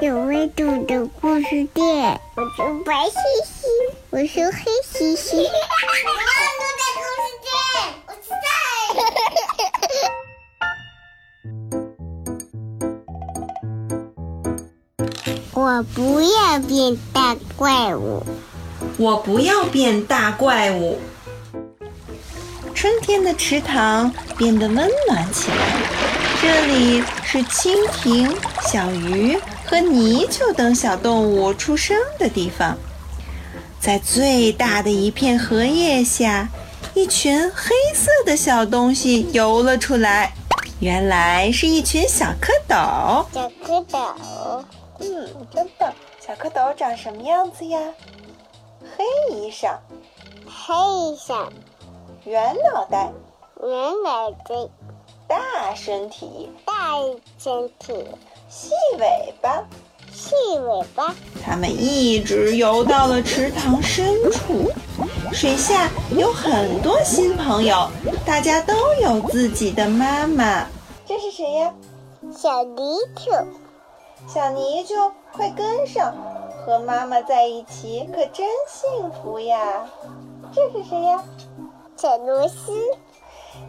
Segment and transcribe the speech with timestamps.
[0.00, 2.20] 有温度的故事店。
[2.36, 3.68] 我是白星星，
[4.10, 5.38] 我是黑兮兮。
[5.38, 5.48] 有味
[6.04, 6.10] 道
[6.78, 7.50] 的故事店，
[15.52, 15.60] 我。
[15.60, 18.22] 我不要变大怪物。
[18.98, 20.96] 我不要变大怪物。
[22.72, 25.56] 春天的池塘变得温暖起来，
[26.40, 29.36] 这里是蜻蜓、小鱼
[29.68, 32.76] 和泥鳅等小动物出生的地方。
[33.78, 36.48] 在最大的一片荷叶下，
[36.94, 40.32] 一群黑色的小东西游了出来，
[40.80, 43.26] 原来是一群小蝌蚪。
[43.32, 44.14] 小蝌蚪，
[45.00, 45.92] 嗯，真棒。
[46.26, 47.78] 小蝌蚪长什么样子呀？
[48.96, 49.04] 黑
[49.36, 49.76] 衣裳，
[50.46, 51.46] 黑衣裳。
[52.24, 53.10] 圆脑袋，
[53.62, 53.70] 圆
[54.04, 54.68] 脑袋，
[55.28, 56.98] 大身体，大
[57.38, 58.04] 身体，
[58.48, 59.62] 细尾巴，
[60.10, 61.14] 细尾巴。
[61.44, 64.70] 它们一直游到了池塘深处，
[65.32, 67.88] 水下有很多新朋友，
[68.24, 70.66] 大家都有自己的妈妈。
[71.06, 71.74] 这是谁呀？
[72.34, 73.46] 小泥鳅。
[74.26, 76.14] 小泥鳅，快跟上，
[76.64, 79.86] 和妈妈在一起可真幸福呀！
[80.52, 81.22] 这是谁呀？
[81.96, 82.72] 小螺丝，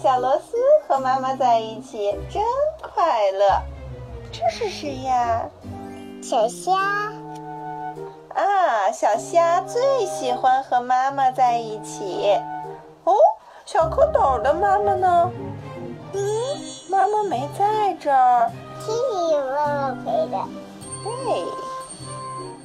[0.00, 2.42] 小螺丝和妈妈在一起真
[2.82, 3.62] 快乐。
[4.36, 5.48] 这是谁呀？
[6.20, 6.72] 小虾。
[8.34, 12.36] 啊，小虾最喜欢和妈妈在一起。
[13.04, 13.14] 哦，
[13.64, 15.30] 小蝌蚪的妈妈呢？
[16.14, 16.20] 嗯，
[16.90, 18.50] 妈妈没在这儿。
[18.80, 20.38] 是你妈妈陪的。
[21.04, 21.44] 对。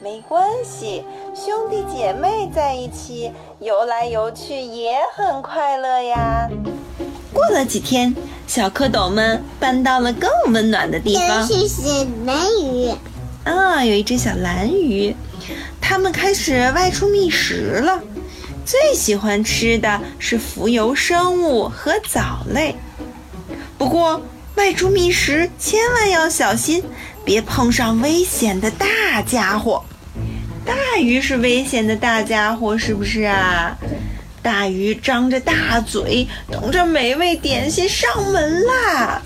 [0.00, 6.48] 没关系，兄弟姐妹在一起游来游去也很快乐呀。
[7.38, 8.14] 过了几天，
[8.48, 11.46] 小蝌蚪们搬到了更温暖的地方。
[11.46, 11.88] 这是小
[12.24, 12.92] 蓝鱼。
[13.44, 15.14] 啊，有一只小蓝鱼，
[15.80, 18.02] 它们开始外出觅食了。
[18.64, 22.74] 最喜欢吃的是浮游生物和藻类。
[23.78, 24.20] 不过，
[24.56, 26.82] 外出觅食千万要小心，
[27.24, 29.84] 别碰上危险的大家伙。
[30.66, 33.78] 大鱼是危险的大家伙，是不是啊？
[34.48, 39.20] 大鱼张着大嘴，等着美味点心上门啦！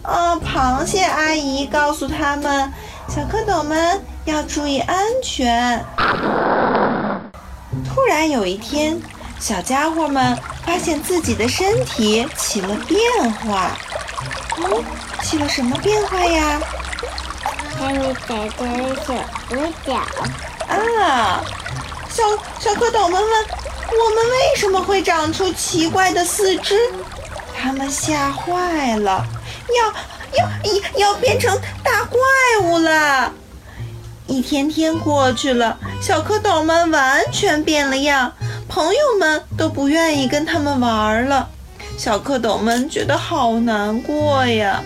[0.00, 2.72] 啊，螃蟹阿姨告诉他们，
[3.06, 5.84] 小蝌蚪们要注意安全。
[7.84, 8.98] 突然有一天，
[9.38, 12.98] 小家伙们发现自己的身体起了变
[13.30, 13.76] 化。
[14.56, 14.82] 哦，
[15.22, 16.58] 起了什么变化呀？
[17.78, 19.12] 他们长出了小
[19.54, 19.92] 五角
[20.66, 21.44] 啊！
[22.08, 22.22] 小
[22.58, 23.46] 小蝌蚪们问
[23.88, 26.76] ：“我们为什么会长出奇怪的四肢？”
[27.60, 29.26] 他们吓坏了，
[29.76, 29.86] 要
[30.38, 32.18] 要要要变成大怪
[32.62, 33.32] 物了！
[34.26, 38.32] 一天天过去了，小蝌蚪们完全变了样，
[38.68, 41.48] 朋友们都不愿意跟他们玩了。
[41.96, 44.82] 小蝌蚪们觉得好难过呀。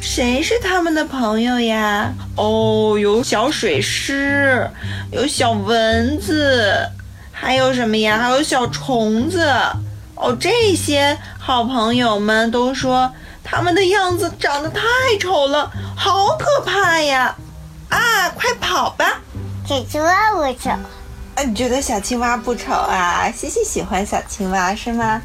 [0.00, 2.12] 谁是他们的朋友呀？
[2.36, 4.70] 哦，有小水狮，
[5.10, 6.88] 有小蚊子，
[7.40, 8.18] 还有什么呀？
[8.18, 9.48] 还有小虫子。
[10.16, 13.12] 哦，这些好朋友们都说
[13.44, 14.82] 他们的样子长得太
[15.20, 17.36] 丑了，好可怕呀！
[17.88, 19.20] 啊，快跑吧！
[19.64, 20.70] 小青蛙不丑。
[20.70, 23.30] 啊，你觉得小青蛙不丑啊？
[23.30, 25.22] 西西喜欢小青蛙是吗？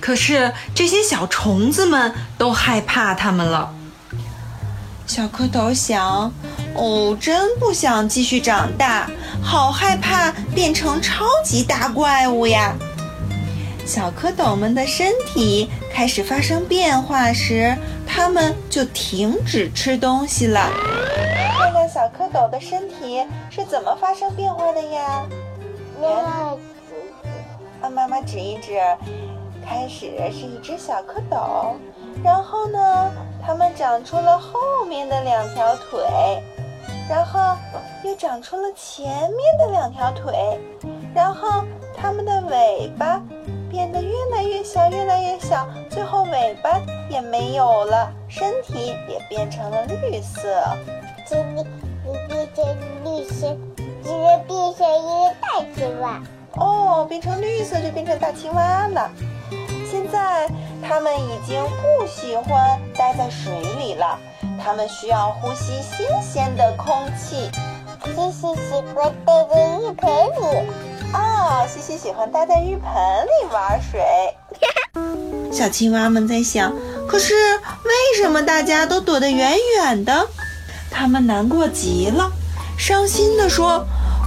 [0.00, 3.74] 可是这些小虫子们都害怕它们了。
[5.06, 6.30] 小蝌蚪想
[6.74, 9.10] ：“哦，真不想继续长大，
[9.42, 12.74] 好害怕变成超级大怪物呀！”
[13.84, 20.70] 小蝌蚪们的身体开始发生变化时，它们就停止吃东西了。
[21.58, 25.24] 看看小蝌蚪的身体是怎么发生变化的呀？
[26.00, 26.94] 妈妈指，
[27.80, 28.78] 啊，妈妈指一指。
[29.66, 31.74] 开始是一只小蝌蚪，
[32.24, 33.12] 然后呢，
[33.44, 34.58] 它们长出了后
[34.88, 36.00] 面的两条腿，
[37.08, 37.56] 然后
[38.04, 40.60] 又长出了前面的两条腿，
[41.14, 41.64] 然后
[41.96, 43.20] 它们的尾巴
[43.70, 50.62] 变得越来越小，越来越小，最后尾巴也没有了，身体也变成了绿色。
[51.26, 51.66] 今天
[52.04, 52.64] 你变成
[53.04, 53.56] 绿色，
[54.02, 56.22] 今天变成一个大青蛙。
[56.56, 59.10] 哦，变成绿色就变成大青蛙了。
[59.90, 60.48] 现在
[60.82, 64.18] 它们已经不喜欢待在水里了，
[64.62, 67.50] 它们需要呼吸新鲜的空气。
[68.04, 70.68] 西西喜欢待在浴盆里。
[71.12, 72.92] 哦，西西喜欢待在浴盆
[73.24, 74.00] 里玩水。
[75.52, 76.72] 小青蛙们在想：
[77.08, 80.28] 可是为什么大家都躲得远远的？
[80.90, 82.30] 他们难过极了，
[82.78, 83.86] 伤心地说：“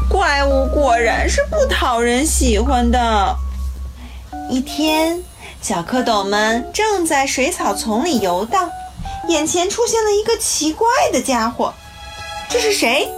[0.09, 3.35] 怪物果然是不讨人喜欢的。”
[4.49, 5.21] 一天，
[5.61, 8.69] 小蝌蚪们正在水草丛里游荡，
[9.27, 11.73] 眼前出现了一个奇怪的家伙。
[12.49, 13.09] 这是谁？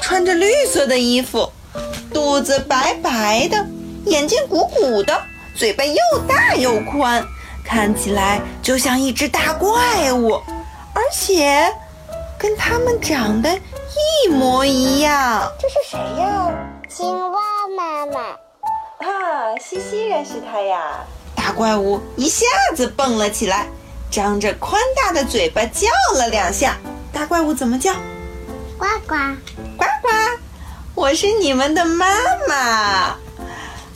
[0.00, 1.52] 穿着绿色的衣服，
[2.12, 3.66] 肚子白白的，
[4.06, 5.20] 眼睛鼓鼓的，
[5.54, 7.26] 嘴巴又大又宽，
[7.64, 10.40] 看起来就像一只大怪物，
[10.94, 11.72] 而且。
[12.40, 16.48] 跟他们长得一模一样，这是谁呀？
[16.88, 17.40] 青蛙
[17.76, 18.20] 妈妈。
[19.00, 21.04] 啊，西西认识他呀！
[21.34, 23.66] 大怪物一下子蹦了起来，
[24.10, 26.76] 张着宽大的嘴巴叫了两下。
[27.12, 27.92] 大怪物怎么叫？
[28.76, 29.14] 呱呱
[29.76, 30.08] 呱呱！
[30.94, 32.06] 我是你们的妈
[32.48, 33.16] 妈。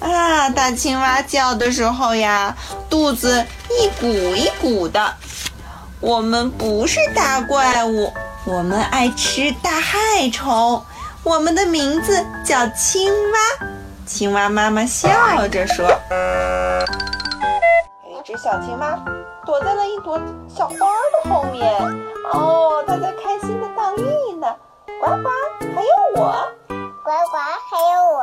[0.00, 2.56] 啊，大青蛙叫的时候呀，
[2.90, 5.14] 肚子一鼓一鼓的。
[6.00, 8.12] 我们不是大怪物。
[8.44, 10.84] 我们爱吃大害虫，
[11.22, 13.66] 我们的名字叫青蛙。
[14.04, 17.11] 青蛙妈妈笑着说：“有一
[18.24, 18.96] 只小青蛙
[19.44, 21.68] 躲在了一朵小花的后面，
[22.32, 24.54] 哦，它在开心的倒立呢。
[25.00, 25.28] 呱呱，
[25.74, 26.32] 还有我，
[26.68, 27.36] 呱呱，
[27.68, 28.22] 还有我。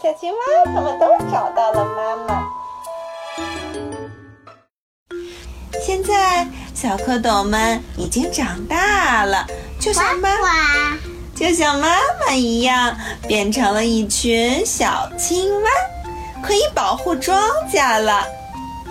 [0.02, 2.48] 小青蛙他们都找到了妈妈。
[5.84, 6.46] 现在。”
[6.76, 9.46] 小蝌蚪们已经长大了，
[9.80, 10.98] 就像妈妈，
[11.34, 11.88] 就像妈
[12.20, 12.94] 妈一样，
[13.26, 15.70] 变成了一群小青蛙，
[16.46, 17.38] 可以保护庄
[17.72, 18.24] 稼了。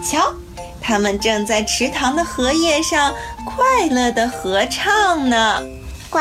[0.04, 0.34] 瞧，
[0.82, 3.14] 它们正在池塘的荷叶上
[3.46, 5.62] 快乐的合唱呢。
[6.10, 6.20] 呱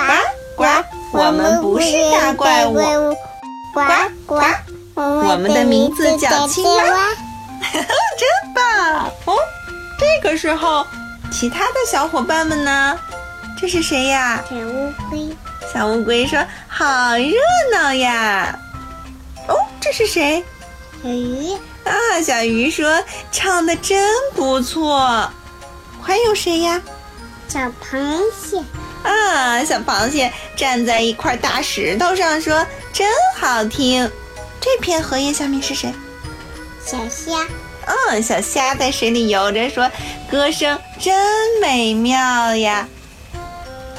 [0.56, 0.64] 呱，
[1.12, 2.76] 我们不是大怪物。
[3.74, 3.82] 呱
[4.26, 4.40] 呱，
[4.94, 7.08] 我们的名字叫青蛙。
[7.72, 9.10] 真棒！
[9.24, 9.36] 哦，
[9.98, 10.86] 这个时候。
[11.32, 12.96] 其他的小伙伴们呢？
[13.60, 14.40] 这是谁呀？
[14.48, 15.36] 小乌龟。
[15.72, 16.38] 小乌龟说
[16.68, 17.34] ：“好热
[17.72, 18.56] 闹呀！”
[19.48, 20.44] 哦，这是谁？
[21.04, 21.52] 小鱼。
[21.84, 25.30] 啊，小鱼说：“唱的真不错。”
[26.02, 26.80] 还有谁呀？
[27.46, 28.58] 小螃蟹。
[29.02, 33.06] 啊，小螃蟹站在一块大石头上说：“真
[33.36, 34.10] 好听。”
[34.62, 35.92] 这片荷叶下面是谁？
[36.82, 37.46] 小虾。
[37.84, 39.90] 嗯，小虾在水里游着，说
[40.30, 41.14] ：“歌声真
[41.60, 42.88] 美妙呀！”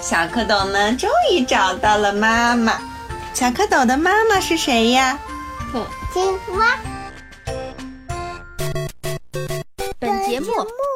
[0.02, 2.82] 小蝌蚪们终于找到了妈妈。
[3.36, 5.20] 小蝌蚪的妈妈是谁呀？
[6.14, 6.78] 青蛙。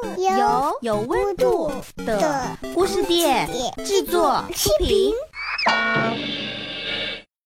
[0.04, 3.48] 本节目由有温度的故事店
[3.86, 5.14] 制作出品。